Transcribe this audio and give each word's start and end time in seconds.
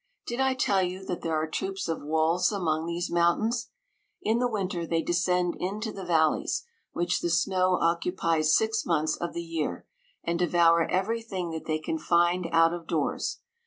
Did 0.25 0.39
I 0.39 0.55
tell 0.55 0.81
you 0.81 1.05
that 1.05 1.21
there 1.21 1.35
are 1.35 1.45
troops 1.47 1.87
of 1.87 2.01
wolves 2.01 2.51
among 2.51 2.87
these 2.87 3.11
mountains? 3.11 3.69
In 4.23 4.39
the 4.39 4.49
winter 4.49 4.83
they 4.87 5.03
descend 5.03 5.53
into 5.59 5.91
the 5.91 6.03
val 6.03 6.31
lies, 6.39 6.63
whiph 6.91 7.19
the 7.21 7.29
snow 7.29 7.75
occupies 7.79 8.57
six 8.57 8.83
months 8.83 9.15
of 9.15 9.33
the 9.33 9.43
year, 9.43 9.85
and 10.23 10.39
devour 10.39 10.89
every 10.89 11.21
thing 11.21 11.51
that 11.51 11.65
they 11.65 11.77
can 11.77 11.99
find 11.99 12.47
out 12.51 12.73
of 12.73 12.87
doors. 12.87 13.41